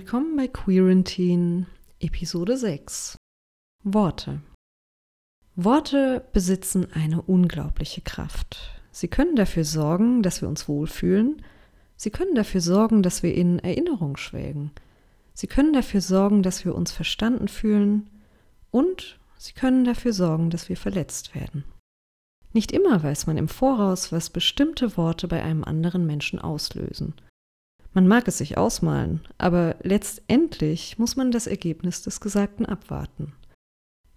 Willkommen 0.00 0.36
bei 0.36 0.46
Quarantine, 0.46 1.66
Episode 1.98 2.56
6. 2.56 3.16
Worte. 3.82 4.40
Worte 5.56 6.24
besitzen 6.32 6.86
eine 6.92 7.20
unglaubliche 7.20 8.00
Kraft. 8.00 8.80
Sie 8.92 9.08
können 9.08 9.34
dafür 9.34 9.64
sorgen, 9.64 10.22
dass 10.22 10.40
wir 10.40 10.48
uns 10.48 10.68
wohlfühlen. 10.68 11.42
Sie 11.96 12.10
können 12.10 12.36
dafür 12.36 12.60
sorgen, 12.60 13.02
dass 13.02 13.24
wir 13.24 13.34
in 13.34 13.58
Erinnerung 13.58 14.16
schwelgen. 14.16 14.70
Sie 15.34 15.48
können 15.48 15.72
dafür 15.72 16.00
sorgen, 16.00 16.44
dass 16.44 16.64
wir 16.64 16.76
uns 16.76 16.92
verstanden 16.92 17.48
fühlen. 17.48 18.08
Und 18.70 19.18
sie 19.36 19.52
können 19.52 19.84
dafür 19.84 20.12
sorgen, 20.12 20.50
dass 20.50 20.68
wir 20.68 20.76
verletzt 20.76 21.34
werden. 21.34 21.64
Nicht 22.52 22.70
immer 22.70 23.02
weiß 23.02 23.26
man 23.26 23.36
im 23.36 23.48
Voraus, 23.48 24.12
was 24.12 24.30
bestimmte 24.30 24.96
Worte 24.96 25.26
bei 25.26 25.42
einem 25.42 25.64
anderen 25.64 26.06
Menschen 26.06 26.38
auslösen. 26.38 27.14
Man 27.98 28.06
mag 28.06 28.28
es 28.28 28.38
sich 28.38 28.56
ausmalen, 28.56 29.22
aber 29.38 29.74
letztendlich 29.82 31.00
muss 31.00 31.16
man 31.16 31.32
das 31.32 31.48
Ergebnis 31.48 32.00
des 32.00 32.20
Gesagten 32.20 32.64
abwarten. 32.64 33.32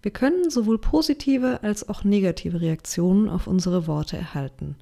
Wir 0.02 0.12
können 0.12 0.50
sowohl 0.50 0.78
positive 0.78 1.64
als 1.64 1.88
auch 1.88 2.04
negative 2.04 2.60
Reaktionen 2.60 3.28
auf 3.28 3.48
unsere 3.48 3.88
Worte 3.88 4.16
erhalten. 4.16 4.76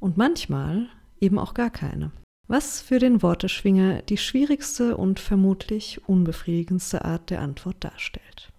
Und 0.00 0.16
manchmal 0.16 0.88
eben 1.20 1.38
auch 1.38 1.54
gar 1.54 1.70
keine. 1.70 2.10
Was 2.48 2.80
für 2.80 2.98
den 2.98 3.22
Worteschwinger 3.22 4.02
die 4.02 4.18
schwierigste 4.18 4.96
und 4.96 5.20
vermutlich 5.20 6.00
unbefriedigendste 6.08 7.04
Art 7.04 7.30
der 7.30 7.42
Antwort 7.42 7.76
darstellt. 7.78 8.50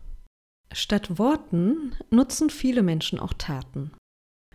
Statt 0.72 1.20
Worten 1.20 1.92
nutzen 2.10 2.50
viele 2.50 2.84
Menschen 2.84 3.20
auch 3.20 3.34
Taten. 3.34 3.92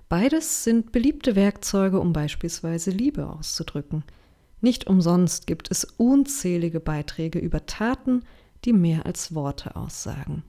Beides 0.09 0.65
sind 0.65 0.91
beliebte 0.91 1.37
Werkzeuge, 1.37 2.01
um 2.01 2.15
beispielsweise 2.15 2.91
Liebe 2.93 3.29
auszudrücken– 3.29 4.05
nicht 4.61 4.87
umsonst 4.87 5.47
gibt 5.47 5.71
es 5.71 5.85
unzählige 5.85 6.81
Beiträge 6.81 7.39
über 7.39 7.67
Taten, 7.67 8.25
die 8.65 8.73
mehr 8.73 9.07
als 9.07 9.35
Worte 9.35 9.77
aussagen. 9.77 10.43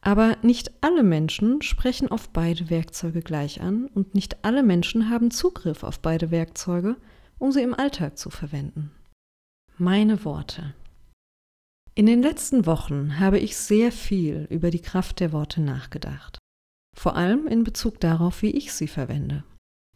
Aber 0.00 0.36
nicht 0.42 0.72
alle 0.80 1.02
Menschen 1.02 1.62
sprechen 1.62 2.08
auf 2.08 2.28
beide 2.30 2.70
Werkzeuge 2.70 3.22
gleich 3.22 3.60
an 3.60 3.86
und 3.86 4.14
nicht 4.14 4.44
alle 4.44 4.62
Menschen 4.62 5.08
haben 5.10 5.30
Zugriff 5.30 5.84
auf 5.84 6.00
beide 6.00 6.30
Werkzeuge, 6.30 6.96
um 7.38 7.52
sie 7.52 7.62
im 7.62 7.74
Alltag 7.74 8.18
zu 8.18 8.30
verwenden. 8.30 8.90
Meine 9.78 10.24
Worte. 10.24 10.74
In 11.94 12.06
den 12.06 12.22
letzten 12.22 12.66
Wochen 12.66 13.20
habe 13.20 13.38
ich 13.38 13.56
sehr 13.56 13.92
viel 13.92 14.46
über 14.50 14.70
die 14.70 14.80
Kraft 14.80 15.20
der 15.20 15.32
Worte 15.32 15.60
nachgedacht, 15.60 16.38
vor 16.96 17.16
allem 17.16 17.46
in 17.46 17.64
Bezug 17.64 18.00
darauf, 18.00 18.42
wie 18.42 18.50
ich 18.50 18.72
sie 18.72 18.88
verwende. 18.88 19.44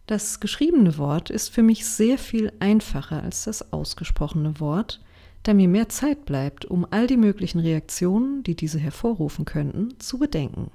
Das 0.07 0.39
geschriebene 0.39 0.99
Wort 0.99 1.31
ist 1.31 1.49
für 1.49 1.65
mich 1.65 1.85
sehr 1.85 2.17
viel 2.17 2.53
einfacher 2.61 3.23
als 3.23 3.45
das 3.45 3.73
ausgesprochene 3.73 4.61
Wort, 4.61 5.03
da 5.43 5.53
mir 5.53 5.69
mehr 5.69 5.89
Zeit 5.89 6.25
bleibt, 6.27 6.65
um 6.65 6.87
all 6.91 7.09
die 7.09 7.17
möglichen 7.17 7.59
Reaktionen, 7.59 8.45
die 8.45 8.55
diese 8.55 8.79
hervorrufen 8.79 9.45
könnten, 9.45 9.99
zu 9.99 10.19
bedenken. 10.19 10.71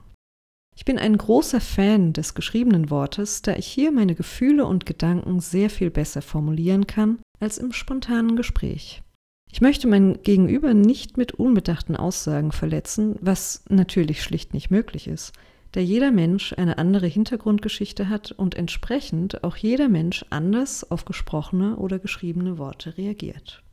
Ich 0.76 0.84
bin 0.84 0.98
ein 0.98 1.18
großer 1.18 1.62
Fan 1.62 2.12
des 2.12 2.34
geschriebenen 2.34 2.90
Wortes, 2.90 3.42
da 3.42 3.56
ich 3.56 3.68
hier 3.68 3.92
meine 3.92 4.16
Gefühle 4.16 4.66
und 4.66 4.86
Gedanken 4.86 5.40
sehr 5.40 5.70
viel 5.70 5.92
besser 5.92 6.22
formulieren 6.22 6.88
kann 6.88 7.20
als 7.40 7.58
im 7.58 7.72
spontanen 7.72 8.36
Gespräch. 8.36 9.02
Ich 9.50 9.62
möchte 9.62 9.88
mein 9.88 10.24
Gegenüber 10.24 10.74
nicht 10.74 11.18
mit 11.18 11.34
unbedachten 11.34 11.96
Aussagen 11.96 12.52
verletzen, 12.52 13.18
was 13.22 13.64
natürlich 13.70 14.24
schlicht 14.24 14.54
nicht 14.54 14.72
möglich 14.72 15.08
ist 15.08 15.34
da 15.72 15.80
jeder 15.80 16.12
Mensch 16.12 16.54
eine 16.54 16.78
andere 16.78 17.08
Hintergrundgeschichte 17.08 18.10
hat 18.10 18.32
und 18.32 18.56
entsprechend 18.56 19.44
auch 19.44 19.56
jeder 19.56 19.88
Mensch 19.88 20.26
anders 20.30 20.90
auf 20.90 21.06
gesprochene 21.06 21.78
oder 21.78 22.00
geschriebene 22.00 22.58
Worte 22.58 22.98
reagiert. 22.98 23.64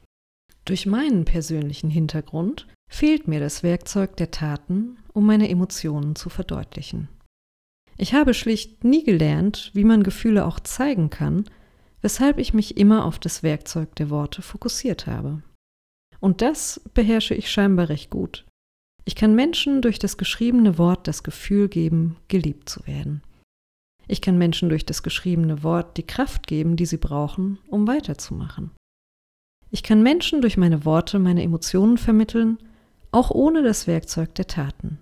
Durch 0.65 0.87
meinen 0.87 1.25
persönlichen 1.25 1.91
Hintergrund 1.91 2.67
fehlt 2.91 3.27
mir 3.27 3.41
das 3.41 3.63
Werkzeug 3.63 4.17
der 4.17 4.31
Taten, 4.31 4.99
um 5.13 5.27
meine 5.27 5.49
Emotionen 5.49 6.15
zu 6.15 6.29
verdeutlichen. 6.29 7.09
Ich 7.97 8.15
habe 8.15 8.33
schlicht 8.33 8.85
nie 8.85 9.03
gelernt, 9.03 9.71
wie 9.75 9.85
man 9.85 10.05
Gefühle 10.05 10.47
auch 10.47 10.61
zeigen 10.61 11.11
kann, 11.11 11.47
weshalb 12.01 12.39
ich 12.39 12.55
mich 12.55 12.77
immer 12.77 13.05
auf 13.05 13.19
das 13.19 13.43
Werkzeug 13.43 13.97
der 13.97 14.09
Worte 14.09 14.41
fokussiert 14.41 15.07
habe. 15.07 15.43
Und 16.21 16.43
das 16.43 16.81
beherrsche 16.95 17.35
ich 17.35 17.51
scheinbar 17.51 17.89
recht 17.89 18.11
gut, 18.11 18.45
ich 19.09 19.15
kann 19.15 19.35
Menschen 19.35 19.81
durch 19.81 19.99
das 19.99 20.19
geschriebene 20.19 20.77
Wort 20.77 21.09
das 21.09 21.23
Gefühl 21.23 21.71
geben, 21.71 22.19
geliebt 22.29 22.69
zu 22.69 22.87
werden. 22.87 23.23
Ich 24.07 24.21
kann 24.21 24.37
Menschen 24.37 24.69
durch 24.69 24.85
das 24.85 25.03
geschriebene 25.03 25.63
Wort 25.63 25.97
die 25.97 26.07
Kraft 26.07 26.47
geben, 26.47 26.77
die 26.77 26.85
sie 26.85 26.99
brauchen, 26.99 27.57
um 27.69 27.89
weiterzumachen. 27.89 28.71
Ich 29.71 29.83
kann 29.83 30.03
Menschen 30.03 30.43
durch 30.43 30.59
meine 30.59 30.85
Worte 30.85 31.19
meine 31.19 31.43
Emotionen 31.43 31.97
vermitteln, 31.97 32.59
auch 33.11 33.31
ohne 33.31 33.63
das 33.63 33.87
Werkzeug 33.87 34.35
der 34.35 34.47
Taten. 34.47 34.99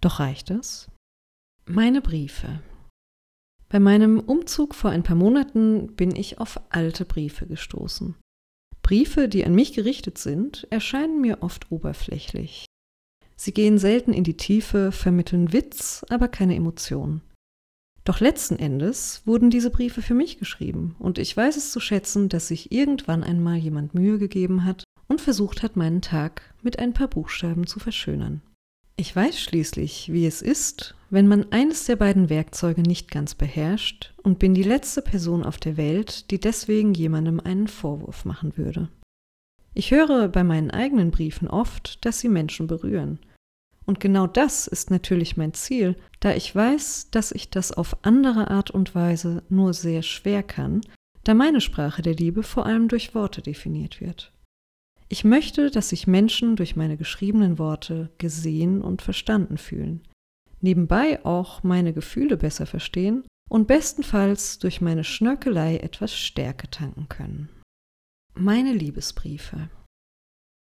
Doch 0.00 0.18
reicht 0.18 0.50
es? 0.50 0.88
Meine 1.66 2.00
Briefe. 2.00 2.60
Bei 3.68 3.78
meinem 3.78 4.18
Umzug 4.18 4.74
vor 4.74 4.90
ein 4.90 5.04
paar 5.04 5.14
Monaten 5.14 5.94
bin 5.94 6.16
ich 6.16 6.40
auf 6.40 6.60
alte 6.70 7.04
Briefe 7.04 7.46
gestoßen. 7.46 8.16
Briefe, 8.82 9.28
die 9.28 9.46
an 9.46 9.54
mich 9.54 9.72
gerichtet 9.72 10.18
sind, 10.18 10.66
erscheinen 10.70 11.20
mir 11.20 11.44
oft 11.44 11.70
oberflächlich. 11.70 12.66
Sie 13.42 13.54
gehen 13.54 13.78
selten 13.78 14.12
in 14.12 14.22
die 14.22 14.36
Tiefe, 14.36 14.92
vermitteln 14.92 15.54
Witz, 15.54 16.04
aber 16.10 16.28
keine 16.28 16.54
Emotionen. 16.54 17.22
Doch 18.04 18.20
letzten 18.20 18.56
Endes 18.56 19.22
wurden 19.24 19.48
diese 19.48 19.70
Briefe 19.70 20.02
für 20.02 20.12
mich 20.12 20.38
geschrieben, 20.38 20.94
und 20.98 21.16
ich 21.16 21.34
weiß 21.34 21.56
es 21.56 21.72
zu 21.72 21.80
schätzen, 21.80 22.28
dass 22.28 22.48
sich 22.48 22.70
irgendwann 22.70 23.24
einmal 23.24 23.56
jemand 23.56 23.94
Mühe 23.94 24.18
gegeben 24.18 24.66
hat 24.66 24.84
und 25.08 25.22
versucht 25.22 25.62
hat, 25.62 25.74
meinen 25.74 26.02
Tag 26.02 26.42
mit 26.60 26.78
ein 26.78 26.92
paar 26.92 27.08
Buchstaben 27.08 27.66
zu 27.66 27.80
verschönern. 27.80 28.42
Ich 28.96 29.16
weiß 29.16 29.40
schließlich, 29.40 30.12
wie 30.12 30.26
es 30.26 30.42
ist, 30.42 30.94
wenn 31.08 31.26
man 31.26 31.50
eines 31.50 31.86
der 31.86 31.96
beiden 31.96 32.28
Werkzeuge 32.28 32.82
nicht 32.82 33.10
ganz 33.10 33.34
beherrscht 33.34 34.12
und 34.22 34.38
bin 34.38 34.52
die 34.52 34.62
letzte 34.64 35.00
Person 35.00 35.44
auf 35.44 35.56
der 35.56 35.78
Welt, 35.78 36.30
die 36.30 36.40
deswegen 36.40 36.92
jemandem 36.92 37.40
einen 37.40 37.68
Vorwurf 37.68 38.26
machen 38.26 38.58
würde. 38.58 38.90
Ich 39.72 39.92
höre 39.92 40.28
bei 40.28 40.44
meinen 40.44 40.70
eigenen 40.70 41.10
Briefen 41.10 41.48
oft, 41.48 42.04
dass 42.04 42.20
sie 42.20 42.28
Menschen 42.28 42.66
berühren, 42.66 43.18
und 43.90 43.98
genau 43.98 44.28
das 44.28 44.68
ist 44.68 44.92
natürlich 44.92 45.36
mein 45.36 45.52
Ziel, 45.52 45.96
da 46.20 46.32
ich 46.32 46.54
weiß, 46.54 47.10
dass 47.10 47.32
ich 47.32 47.50
das 47.50 47.72
auf 47.72 47.96
andere 48.02 48.48
Art 48.48 48.70
und 48.70 48.94
Weise 48.94 49.42
nur 49.48 49.74
sehr 49.74 50.02
schwer 50.02 50.44
kann, 50.44 50.80
da 51.24 51.34
meine 51.34 51.60
Sprache 51.60 52.00
der 52.00 52.14
Liebe 52.14 52.44
vor 52.44 52.66
allem 52.66 52.86
durch 52.86 53.16
Worte 53.16 53.42
definiert 53.42 54.00
wird. 54.00 54.32
Ich 55.08 55.24
möchte, 55.24 55.72
dass 55.72 55.88
sich 55.88 56.06
Menschen 56.06 56.54
durch 56.54 56.76
meine 56.76 56.96
geschriebenen 56.96 57.58
Worte 57.58 58.10
gesehen 58.18 58.80
und 58.80 59.02
verstanden 59.02 59.58
fühlen, 59.58 60.06
nebenbei 60.60 61.24
auch 61.24 61.64
meine 61.64 61.92
Gefühle 61.92 62.36
besser 62.36 62.66
verstehen 62.66 63.24
und 63.48 63.66
bestenfalls 63.66 64.60
durch 64.60 64.80
meine 64.80 65.02
Schnörkelei 65.02 65.78
etwas 65.78 66.14
Stärke 66.14 66.70
tanken 66.70 67.08
können. 67.08 67.48
Meine 68.34 68.72
Liebesbriefe. 68.72 69.68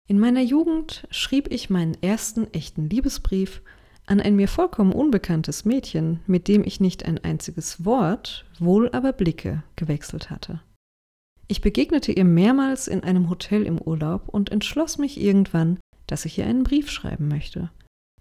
In 0.06 0.18
meiner 0.18 0.42
Jugend 0.42 1.06
schrieb 1.10 1.50
ich 1.50 1.70
meinen 1.70 1.96
ersten 2.02 2.52
echten 2.52 2.90
Liebesbrief 2.90 3.62
an 4.06 4.20
ein 4.20 4.36
mir 4.36 4.48
vollkommen 4.48 4.92
unbekanntes 4.92 5.64
Mädchen, 5.64 6.20
mit 6.26 6.46
dem 6.46 6.62
ich 6.62 6.78
nicht 6.78 7.06
ein 7.06 7.24
einziges 7.24 7.86
Wort, 7.86 8.44
wohl 8.58 8.90
aber 8.90 9.12
Blicke 9.12 9.62
gewechselt 9.76 10.28
hatte. 10.28 10.60
Ich 11.48 11.62
begegnete 11.62 12.12
ihr 12.12 12.24
mehrmals 12.24 12.86
in 12.86 13.02
einem 13.02 13.30
Hotel 13.30 13.64
im 13.64 13.80
Urlaub 13.80 14.28
und 14.28 14.50
entschloss 14.50 14.98
mich 14.98 15.20
irgendwann, 15.20 15.78
dass 16.06 16.26
ich 16.26 16.38
ihr 16.38 16.46
einen 16.46 16.64
Brief 16.64 16.90
schreiben 16.90 17.28
möchte. 17.28 17.70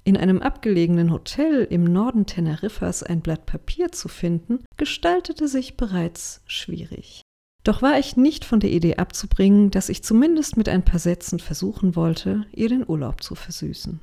In 0.05 0.17
einem 0.17 0.41
abgelegenen 0.41 1.11
Hotel 1.11 1.65
im 1.69 1.85
Norden 1.85 2.25
Teneriffas 2.25 3.03
ein 3.03 3.21
Blatt 3.21 3.45
Papier 3.45 3.91
zu 3.91 4.09
finden, 4.09 4.59
gestaltete 4.77 5.47
sich 5.47 5.77
bereits 5.77 6.41
schwierig. 6.45 7.21
Doch 7.63 7.81
war 7.81 7.97
ich 7.97 8.17
nicht 8.17 8.43
von 8.43 8.59
der 8.59 8.71
Idee 8.71 8.97
abzubringen, 8.97 9.71
dass 9.71 9.89
ich 9.89 10.03
zumindest 10.03 10.57
mit 10.57 10.67
ein 10.67 10.83
paar 10.83 10.99
Sätzen 10.99 11.39
versuchen 11.39 11.95
wollte, 11.95 12.45
ihr 12.51 12.67
den 12.67 12.87
Urlaub 12.87 13.23
zu 13.23 13.35
versüßen. 13.35 14.01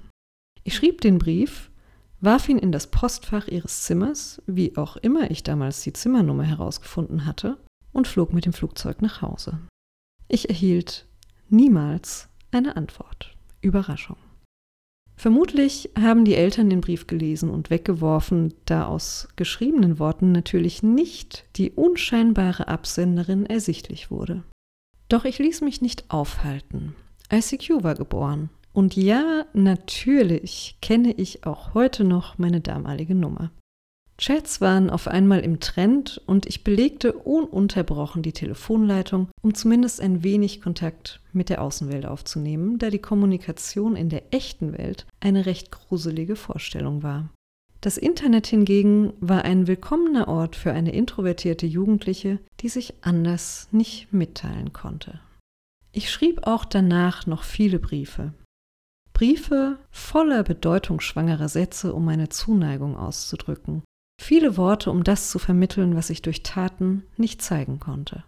Ich 0.65 0.75
schrieb 0.75 1.03
den 1.03 1.19
Brief, 1.19 1.71
warf 2.21 2.49
ihn 2.49 2.59
in 2.59 2.73
das 2.73 2.87
Postfach 2.91 3.49
ihres 3.49 3.83
Zimmers, 3.83 4.43
wie 4.47 4.77
auch 4.77 4.97
immer 4.97 5.31
ich 5.31 5.43
damals 5.43 5.83
die 5.83 5.93
Zimmernummer 5.93 6.45
herausgefunden 6.45 7.27
hatte, 7.27 7.59
und 7.93 8.09
flog 8.09 8.33
mit 8.33 8.47
dem 8.47 8.53
Flugzeug 8.53 9.03
nach 9.03 9.21
Hause. 9.21 9.59
Ich 10.29 10.49
erhielt 10.49 11.07
niemals 11.49 12.29
eine 12.53 12.77
Antwort. 12.77 13.37
Überraschung. 13.61 14.17
Vermutlich 15.21 15.91
haben 16.01 16.25
die 16.25 16.35
Eltern 16.35 16.71
den 16.71 16.81
Brief 16.81 17.07
gelesen 17.07 17.51
und 17.51 17.69
weggeworfen, 17.69 18.55
da 18.65 18.87
aus 18.87 19.29
geschriebenen 19.37 19.99
Worten 19.99 20.33
natürlich 20.33 20.83
nicht 20.83 21.45
die 21.57 21.73
unscheinbare 21.73 22.69
Absenderin 22.69 23.45
ersichtlich 23.45 24.11
wurde. 24.11 24.45
Doch 25.11 25.27
ich 25.27 25.39
ließ 25.39 25.61
mich 25.61 25.83
nicht 25.83 26.11
aufhalten. 26.11 26.95
ICQ 27.31 27.85
war 27.85 27.97
geboren. 27.97 28.49
Und 28.73 28.97
ja, 28.97 29.45
natürlich 29.53 30.79
kenne 30.81 31.13
ich 31.13 31.45
auch 31.45 31.75
heute 31.75 32.05
noch 32.05 32.39
meine 32.39 32.63
damalige 32.63 33.15
Nummer. 33.15 33.51
Chats 34.21 34.61
waren 34.61 34.91
auf 34.91 35.09
einmal 35.09 35.41
im 35.41 35.61
Trend 35.61 36.21
und 36.27 36.45
ich 36.45 36.63
belegte 36.63 37.15
ununterbrochen 37.15 38.23
die 38.23 38.35
Telefonleitung, 38.35 39.29
um 39.41 39.55
zumindest 39.55 39.99
ein 40.03 40.23
wenig 40.23 40.61
Kontakt 40.61 41.21
mit 41.33 41.49
der 41.49 41.63
Außenwelt 41.63 42.05
aufzunehmen, 42.05 42.79
da 42.79 42.91
die 42.91 42.99
Kommunikation 42.99 43.97
in 43.97 44.11
der 44.11 44.35
echten 44.35 44.77
Welt 44.77 45.07
eine 45.21 45.47
recht 45.47 45.71
gruselige 45.71 46.37
Vorstellung 46.37 47.03
war. 47.03 47.31
Das 47.81 47.97
Internet 47.97 48.47
hingegen 48.47 49.15
war 49.21 49.47
ein 49.47 49.67
willkommener 49.67 50.29
Ort 50.29 50.55
für 50.55 50.73
eine 50.73 50.93
introvertierte 50.93 51.65
Jugendliche, 51.65 52.41
die 52.61 52.69
sich 52.69 52.93
anders 53.01 53.69
nicht 53.71 54.13
mitteilen 54.13 54.75
konnte. 54.75 55.19
Ich 55.93 56.11
schrieb 56.11 56.47
auch 56.47 56.67
danach 56.67 57.27
noch 57.27 57.43
viele 57.43 57.79
Briefe. 57.79 58.35
Briefe 59.15 59.79
voller 59.91 60.43
bedeutungsschwangerer 60.43 61.49
Sätze, 61.49 61.95
um 61.95 62.05
meine 62.05 62.29
Zuneigung 62.29 62.99
auszudrücken. 62.99 63.83
Viele 64.21 64.57
Worte, 64.57 64.91
um 64.91 65.03
das 65.03 65.31
zu 65.31 65.39
vermitteln, 65.39 65.97
was 65.97 66.11
ich 66.11 66.23
durch 66.23 66.43
Taten 66.43 67.05
nicht 67.17 67.43
zeigen 67.43 67.81
konnte. 67.81 68.25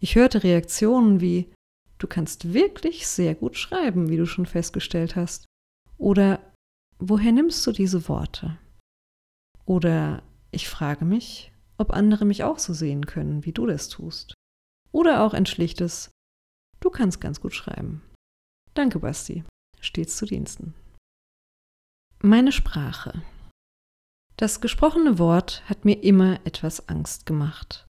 Ich 0.00 0.16
hörte 0.16 0.42
Reaktionen 0.42 1.20
wie 1.20 1.52
Du 1.98 2.06
kannst 2.06 2.52
wirklich 2.52 3.06
sehr 3.06 3.34
gut 3.34 3.56
schreiben, 3.56 4.10
wie 4.10 4.18
du 4.18 4.26
schon 4.26 4.44
festgestellt 4.44 5.16
hast. 5.16 5.46
Oder 5.96 6.40
Woher 6.98 7.32
nimmst 7.32 7.66
du 7.66 7.72
diese 7.72 8.08
Worte? 8.08 8.58
Oder 9.66 10.22
ich 10.50 10.68
frage 10.68 11.04
mich, 11.04 11.52
ob 11.76 11.92
andere 11.92 12.24
mich 12.24 12.42
auch 12.42 12.58
so 12.58 12.72
sehen 12.72 13.04
können, 13.04 13.44
wie 13.44 13.52
du 13.52 13.66
das 13.66 13.88
tust. 13.88 14.32
Oder 14.92 15.22
auch 15.22 15.34
ein 15.34 15.46
schlichtes 15.46 16.10
Du 16.80 16.90
kannst 16.90 17.20
ganz 17.20 17.40
gut 17.40 17.54
schreiben. 17.54 18.02
Danke, 18.74 18.98
Basti. 18.98 19.44
Stets 19.80 20.16
zu 20.16 20.26
Diensten. 20.26 20.74
Meine 22.22 22.52
Sprache. 22.52 23.22
Das 24.38 24.60
gesprochene 24.60 25.18
Wort 25.18 25.62
hat 25.66 25.86
mir 25.86 26.02
immer 26.02 26.40
etwas 26.44 26.88
Angst 26.90 27.24
gemacht. 27.24 27.86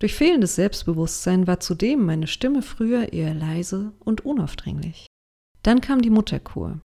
Durch 0.00 0.14
fehlendes 0.14 0.56
Selbstbewusstsein 0.56 1.46
war 1.46 1.60
zudem 1.60 2.04
meine 2.04 2.26
Stimme 2.26 2.62
früher 2.62 3.12
eher 3.12 3.34
leise 3.34 3.92
und 4.00 4.24
unaufdringlich. 4.24 5.06
Dann 5.62 5.80
kam 5.80 6.02
die 6.02 6.10
Mutterkur. 6.10 6.80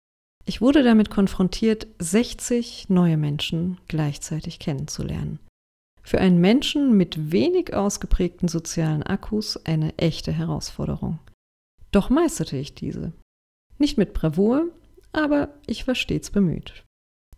Ich 0.45 0.61
wurde 0.61 0.81
damit 0.81 1.09
konfrontiert, 1.09 1.87
60 1.99 2.89
neue 2.89 3.17
Menschen 3.17 3.79
gleichzeitig 3.87 4.59
kennenzulernen. 4.59 5.39
Für 6.01 6.19
einen 6.19 6.39
Menschen 6.39 6.95
mit 6.95 7.31
wenig 7.31 7.73
ausgeprägten 7.73 8.47
sozialen 8.47 9.03
Akkus 9.03 9.57
eine 9.65 9.97
echte 9.97 10.31
Herausforderung. 10.31 11.19
Doch 11.91 12.09
meisterte 12.09 12.57
ich 12.57 12.75
diese. 12.75 13.13
Nicht 13.77 13.97
mit 13.97 14.13
Bravour, 14.13 14.69
aber 15.11 15.53
ich 15.67 15.87
war 15.87 15.95
stets 15.95 16.31
bemüht. 16.31 16.83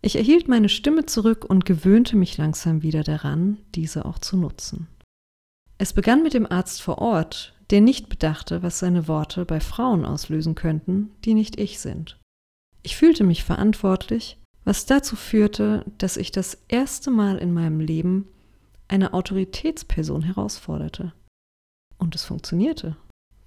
Ich 0.02 0.16
erhielt 0.16 0.48
meine 0.48 0.68
Stimme 0.68 1.06
zurück 1.06 1.44
und 1.44 1.66
gewöhnte 1.66 2.16
mich 2.16 2.38
langsam 2.38 2.82
wieder 2.82 3.02
daran, 3.02 3.58
diese 3.74 4.04
auch 4.04 4.18
zu 4.18 4.36
nutzen. 4.36 4.88
Es 5.78 5.92
begann 5.92 6.22
mit 6.22 6.34
dem 6.34 6.50
Arzt 6.50 6.82
vor 6.82 6.98
Ort, 6.98 7.54
der 7.70 7.80
nicht 7.80 8.08
bedachte, 8.08 8.62
was 8.62 8.78
seine 8.78 9.08
Worte 9.08 9.44
bei 9.44 9.60
Frauen 9.60 10.04
auslösen 10.04 10.54
könnten, 10.54 11.10
die 11.24 11.34
nicht 11.34 11.60
ich 11.60 11.78
sind. 11.78 12.18
Ich 12.82 12.96
fühlte 12.96 13.24
mich 13.24 13.44
verantwortlich, 13.44 14.38
was 14.64 14.86
dazu 14.86 15.16
führte, 15.16 15.84
dass 15.98 16.16
ich 16.16 16.32
das 16.32 16.58
erste 16.68 17.10
Mal 17.10 17.38
in 17.38 17.52
meinem 17.52 17.80
Leben 17.80 18.28
eine 18.88 19.14
Autoritätsperson 19.14 20.22
herausforderte. 20.22 21.12
Und 21.98 22.14
es 22.14 22.24
funktionierte. 22.24 22.96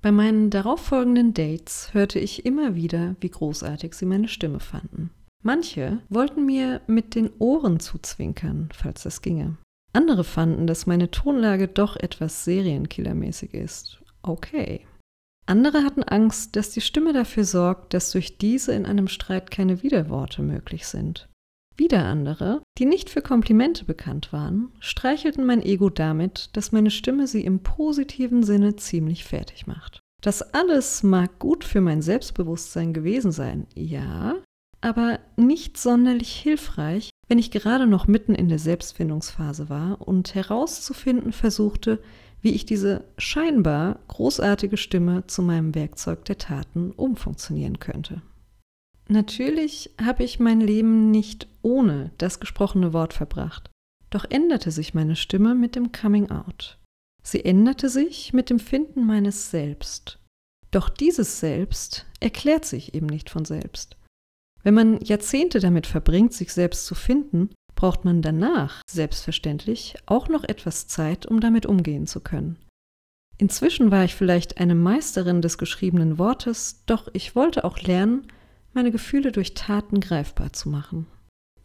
Bei 0.02 0.12
meinen 0.12 0.50
darauffolgenden 0.50 1.34
Dates 1.34 1.94
hörte 1.94 2.20
ich 2.20 2.46
immer 2.46 2.76
wieder, 2.76 3.16
wie 3.20 3.30
großartig 3.30 3.94
sie 3.94 4.06
meine 4.06 4.28
Stimme 4.28 4.60
fanden. 4.60 5.12
Manche 5.44 6.00
wollten 6.10 6.46
mir 6.46 6.82
mit 6.88 7.16
den 7.16 7.30
Ohren 7.38 7.80
zuzwinkern, 7.80 8.70
falls 8.74 9.04
das 9.04 9.22
ginge. 9.22 9.58
Andere 9.92 10.24
fanden, 10.24 10.66
dass 10.66 10.88
meine 10.88 11.12
Tonlage 11.12 11.68
doch 11.68 11.98
etwas 11.98 12.46
Serienkillermäßig 12.46 13.54
ist. 13.54 14.02
Okay. 14.24 14.88
Andere 15.46 15.84
hatten 15.84 16.04
Angst, 16.04 16.56
dass 16.56 16.72
die 16.72 16.82
Stimme 16.82 17.12
dafür 17.12 17.44
sorgt, 17.44 17.94
dass 17.94 18.12
durch 18.12 18.38
diese 18.38 18.74
in 18.74 18.86
einem 18.86 19.10
Streit 19.10 19.52
keine 19.52 19.84
Widerworte 19.84 20.42
möglich 20.42 20.88
sind. 20.88 21.28
Wieder 21.76 22.06
andere, 22.06 22.62
die 22.78 22.86
nicht 22.86 23.10
für 23.10 23.22
Komplimente 23.22 23.84
bekannt 23.84 24.32
waren, 24.32 24.72
streichelten 24.80 25.46
mein 25.46 25.62
Ego 25.62 25.90
damit, 25.90 26.50
dass 26.54 26.72
meine 26.72 26.92
Stimme 26.92 27.28
sie 27.28 27.44
im 27.44 27.62
positiven 27.62 28.44
Sinne 28.44 28.76
ziemlich 28.76 29.26
fertig 29.26 29.68
macht. 29.68 30.00
Das 30.22 30.54
alles 30.54 31.04
mag 31.04 31.40
gut 31.40 31.66
für 31.66 31.82
mein 31.82 32.02
Selbstbewusstsein 32.02 32.94
gewesen 32.94 33.32
sein, 33.32 33.68
ja, 33.76 34.36
aber 34.84 35.20
nicht 35.38 35.78
sonderlich 35.78 36.36
hilfreich, 36.36 37.10
wenn 37.30 37.40
ich 37.40 37.52
gerade 37.52 37.88
noch 37.88 38.08
mitten 38.08 38.36
in 38.36 38.50
der 38.50 38.60
Selbstfindungsphase 38.60 39.70
war 39.70 40.02
und 40.06 40.36
herauszufinden 40.36 41.32
versuchte, 41.32 42.04
wie 42.42 42.52
ich 42.52 42.66
diese 42.66 43.06
scheinbar 43.18 44.00
großartige 44.10 44.76
Stimme 44.76 45.26
zu 45.28 45.42
meinem 45.42 45.74
Werkzeug 45.74 46.26
der 46.26 46.38
Taten 46.38 46.92
umfunktionieren 46.92 47.80
könnte. 47.80 48.22
Natürlich 49.08 49.92
habe 50.04 50.24
ich 50.24 50.42
mein 50.42 50.60
Leben 50.60 51.12
nicht 51.12 51.48
ohne 51.62 52.12
das 52.18 52.42
gesprochene 52.42 52.92
Wort 52.92 53.14
verbracht, 53.14 53.70
doch 54.10 54.26
änderte 54.30 54.72
sich 54.72 54.94
meine 54.94 55.16
Stimme 55.16 55.56
mit 55.56 55.76
dem 55.76 55.94
Coming 55.94 56.30
Out. 56.30 56.78
Sie 57.24 57.44
änderte 57.44 57.88
sich 57.88 58.34
mit 58.34 58.50
dem 58.50 58.60
Finden 58.60 59.06
meines 59.06 59.50
Selbst. 59.50 60.20
Doch 60.72 60.90
dieses 60.90 61.40
Selbst 61.40 62.06
erklärt 62.20 62.66
sich 62.66 62.94
eben 62.94 63.08
nicht 63.08 63.30
von 63.30 63.46
selbst. 63.46 63.96
Wenn 64.64 64.74
man 64.74 65.02
Jahrzehnte 65.02 65.60
damit 65.60 65.88
verbringt, 65.88 66.34
sich 66.34 66.54
selbst 66.54 66.86
zu 66.86 66.96
finden, 66.96 67.50
braucht 67.76 68.06
man 68.06 68.22
danach 68.22 68.82
selbstverständlich 68.90 69.96
auch 70.06 70.30
noch 70.30 70.44
etwas 70.46 70.88
Zeit, 70.88 71.26
um 71.26 71.42
damit 71.42 71.66
umgehen 71.66 72.08
zu 72.08 72.22
können. 72.22 72.58
Inzwischen 73.38 73.92
war 73.92 74.06
ich 74.06 74.16
vielleicht 74.16 74.60
eine 74.60 74.76
Meisterin 74.76 75.42
des 75.42 75.58
geschriebenen 75.58 76.18
Wortes, 76.18 76.84
doch 76.86 77.10
ich 77.14 77.36
wollte 77.36 77.66
auch 77.66 77.80
lernen, 77.80 78.28
meine 78.74 78.92
Gefühle 78.92 79.32
durch 79.32 79.54
Taten 79.54 80.00
greifbar 80.00 80.54
zu 80.54 80.70
machen. 80.70 81.08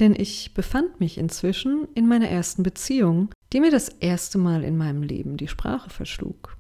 Denn 0.01 0.15
ich 0.15 0.55
befand 0.55 1.01
mich 1.01 1.19
inzwischen 1.19 1.87
in 1.95 2.09
meiner 2.09 2.29
ersten 2.29 2.63
Beziehung, 2.63 3.31
die 3.53 3.61
mir 3.61 3.71
das 3.71 3.89
erste 3.89 4.39
Mal 4.39 4.65
in 4.65 4.77
meinem 4.77 5.03
Leben 5.03 5.37
die 5.37 5.49
Sprache 5.49 5.91
verschlug. 5.91 6.58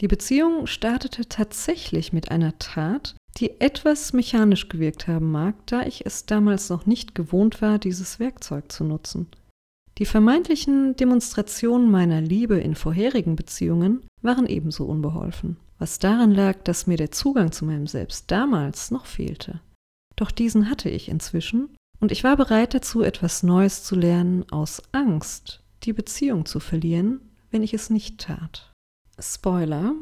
Die 0.00 0.08
Beziehung 0.08 0.66
startete 0.66 1.28
tatsächlich 1.28 2.12
mit 2.12 2.30
einer 2.30 2.58
Tat, 2.58 3.14
die 3.36 3.60
etwas 3.60 4.12
mechanisch 4.12 4.68
gewirkt 4.68 5.06
haben 5.06 5.30
mag, 5.30 5.54
da 5.66 5.82
ich 5.82 6.06
es 6.06 6.26
damals 6.26 6.70
noch 6.70 6.86
nicht 6.86 7.14
gewohnt 7.14 7.60
war, 7.60 7.78
dieses 7.78 8.18
Werkzeug 8.18 8.72
zu 8.72 8.84
nutzen. 8.84 9.28
Die 9.98 10.06
vermeintlichen 10.06 10.96
Demonstrationen 10.96 11.90
meiner 11.90 12.22
Liebe 12.22 12.58
in 12.58 12.74
vorherigen 12.74 13.36
Beziehungen 13.36 14.00
waren 14.22 14.46
ebenso 14.46 14.86
unbeholfen, 14.86 15.58
was 15.78 15.98
daran 15.98 16.32
lag, 16.32 16.62
dass 16.64 16.86
mir 16.86 16.96
der 16.96 17.10
Zugang 17.10 17.52
zu 17.52 17.66
meinem 17.66 17.86
Selbst 17.86 18.30
damals 18.30 18.90
noch 18.90 19.04
fehlte. 19.04 19.60
Doch 20.16 20.30
diesen 20.30 20.70
hatte 20.70 20.88
ich 20.88 21.10
inzwischen, 21.10 21.68
und 22.00 22.10
ich 22.12 22.24
war 22.24 22.38
bereit 22.38 22.72
dazu, 22.72 23.02
etwas 23.02 23.42
Neues 23.42 23.84
zu 23.84 23.94
lernen, 23.94 24.50
aus 24.50 24.82
Angst, 24.92 25.62
die 25.82 25.92
Beziehung 25.92 26.46
zu 26.46 26.60
verlieren, 26.60 27.20
wenn 27.50 27.62
ich 27.62 27.74
es 27.74 27.90
nicht 27.90 28.18
tat. 28.18 28.69
Spoiler, 29.20 29.94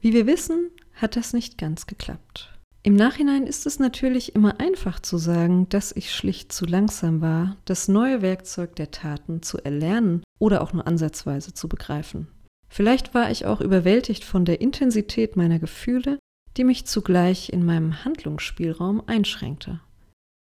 wie 0.00 0.12
wir 0.12 0.26
wissen, 0.26 0.70
hat 0.94 1.16
das 1.16 1.32
nicht 1.32 1.58
ganz 1.58 1.86
geklappt. 1.86 2.52
Im 2.82 2.94
Nachhinein 2.94 3.48
ist 3.48 3.66
es 3.66 3.80
natürlich 3.80 4.36
immer 4.36 4.60
einfach 4.60 5.00
zu 5.00 5.18
sagen, 5.18 5.68
dass 5.68 5.90
ich 5.90 6.14
schlicht 6.14 6.52
zu 6.52 6.66
langsam 6.66 7.20
war, 7.20 7.56
das 7.64 7.88
neue 7.88 8.22
Werkzeug 8.22 8.76
der 8.76 8.92
Taten 8.92 9.42
zu 9.42 9.58
erlernen 9.58 10.22
oder 10.38 10.62
auch 10.62 10.72
nur 10.72 10.86
ansatzweise 10.86 11.52
zu 11.52 11.68
begreifen. 11.68 12.28
Vielleicht 12.68 13.12
war 13.12 13.30
ich 13.30 13.46
auch 13.46 13.60
überwältigt 13.60 14.22
von 14.22 14.44
der 14.44 14.60
Intensität 14.60 15.36
meiner 15.36 15.58
Gefühle, 15.58 16.18
die 16.56 16.64
mich 16.64 16.86
zugleich 16.86 17.52
in 17.52 17.64
meinem 17.64 18.04
Handlungsspielraum 18.04 19.02
einschränkte. 19.06 19.80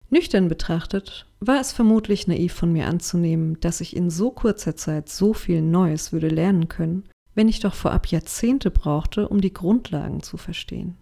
Nüchtern 0.09 0.47
betrachtet 0.47 1.25
war 1.39 1.59
es 1.59 1.71
vermutlich 1.71 2.27
naiv 2.27 2.53
von 2.53 2.71
mir 2.71 2.87
anzunehmen, 2.87 3.59
dass 3.59 3.81
ich 3.81 3.95
in 3.95 4.09
so 4.09 4.29
kurzer 4.29 4.75
Zeit 4.75 5.09
so 5.09 5.33
viel 5.33 5.61
Neues 5.61 6.13
würde 6.13 6.27
lernen 6.27 6.67
können, 6.69 7.09
wenn 7.35 7.47
ich 7.47 7.59
doch 7.59 7.73
vorab 7.73 8.07
Jahrzehnte 8.07 8.71
brauchte, 8.71 9.27
um 9.29 9.41
die 9.41 9.53
Grundlagen 9.53 10.23
zu 10.23 10.37
verstehen. 10.37 10.97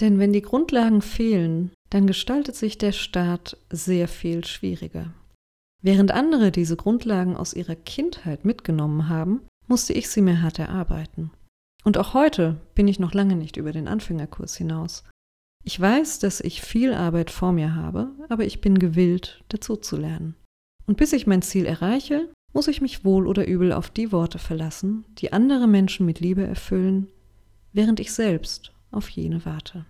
Denn 0.00 0.18
wenn 0.18 0.32
die 0.32 0.42
Grundlagen 0.42 1.02
fehlen, 1.02 1.72
dann 1.90 2.06
gestaltet 2.06 2.54
sich 2.54 2.78
der 2.78 2.92
Staat 2.92 3.56
sehr 3.70 4.06
viel 4.06 4.44
schwieriger. 4.44 5.12
Während 5.82 6.10
andere 6.10 6.52
diese 6.52 6.76
Grundlagen 6.76 7.36
aus 7.36 7.54
ihrer 7.54 7.76
Kindheit 7.76 8.44
mitgenommen 8.44 9.08
haben, 9.08 9.42
musste 9.66 9.92
ich 9.92 10.08
sie 10.08 10.22
mir 10.22 10.42
hart 10.42 10.58
erarbeiten. 10.58 11.30
Und 11.84 11.96
auch 11.98 12.14
heute 12.14 12.60
bin 12.74 12.88
ich 12.88 12.98
noch 12.98 13.14
lange 13.14 13.36
nicht 13.36 13.56
über 13.56 13.72
den 13.72 13.88
Anfängerkurs 13.88 14.56
hinaus. 14.56 15.04
Ich 15.64 15.78
weiß, 15.78 16.18
dass 16.18 16.40
ich 16.40 16.62
viel 16.62 16.94
Arbeit 16.94 17.30
vor 17.30 17.52
mir 17.52 17.74
habe, 17.74 18.10
aber 18.28 18.44
ich 18.44 18.60
bin 18.60 18.78
gewillt, 18.78 19.44
dazu 19.48 19.76
zu 19.76 19.96
lernen. 19.96 20.34
Und 20.86 20.96
bis 20.96 21.12
ich 21.12 21.26
mein 21.26 21.42
Ziel 21.42 21.66
erreiche, 21.66 22.28
muss 22.52 22.68
ich 22.68 22.80
mich 22.80 23.04
wohl 23.04 23.26
oder 23.26 23.46
übel 23.46 23.72
auf 23.72 23.90
die 23.90 24.12
Worte 24.12 24.38
verlassen, 24.38 25.04
die 25.18 25.32
andere 25.32 25.66
Menschen 25.66 26.06
mit 26.06 26.20
Liebe 26.20 26.46
erfüllen, 26.46 27.08
während 27.72 28.00
ich 28.00 28.12
selbst 28.12 28.72
auf 28.90 29.08
jene 29.08 29.44
warte. 29.44 29.84